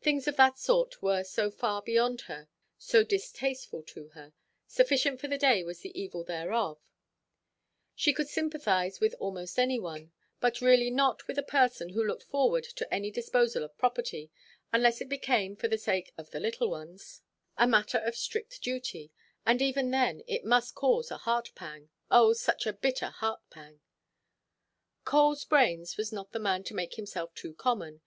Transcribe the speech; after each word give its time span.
Things 0.00 0.26
of 0.26 0.34
that 0.34 0.58
sort 0.58 1.00
were 1.02 1.22
so 1.22 1.48
far 1.48 1.82
beyond 1.82 2.22
her, 2.22 2.48
so 2.78 3.04
distasteful 3.04 3.84
to 3.84 4.08
her; 4.08 4.32
sufficient 4.66 5.20
for 5.20 5.28
the 5.28 5.38
day 5.38 5.62
was 5.62 5.82
the 5.82 5.96
evil 5.96 6.24
thereof; 6.24 6.80
she 7.94 8.12
could 8.12 8.26
sympathize 8.26 8.98
with 8.98 9.14
almost 9.20 9.60
any 9.60 9.78
one, 9.78 10.10
but 10.40 10.60
really 10.60 10.90
not 10.90 11.28
with 11.28 11.38
a 11.38 11.44
person 11.44 11.90
who 11.90 12.04
looked 12.04 12.24
forward 12.24 12.64
to 12.74 12.92
any 12.92 13.08
disposal 13.08 13.62
of 13.62 13.78
property, 13.78 14.32
unless 14.72 15.00
it 15.00 15.08
became, 15.08 15.54
for 15.54 15.68
the 15.68 15.78
sake 15.78 16.12
of 16.18 16.30
the 16.32 16.40
little 16.40 16.68
ones, 16.68 17.22
a 17.56 17.64
matter 17.68 17.98
of 17.98 18.16
strict 18.16 18.60
duty; 18.62 19.12
and 19.46 19.62
even 19.62 19.92
then 19.92 20.24
it 20.26 20.44
must 20.44 20.74
cause 20.74 21.08
a 21.08 21.18
heart–pang—oh, 21.18 22.32
such 22.32 22.66
a 22.66 22.72
bitter 22.72 23.10
heart–pang! 23.10 23.78
"Coleʼs 25.06 25.48
brains" 25.48 25.96
was 25.96 26.10
not 26.12 26.32
the 26.32 26.40
man 26.40 26.64
to 26.64 26.74
make 26.74 26.94
himself 26.94 27.32
too 27.36 27.54
common. 27.54 28.00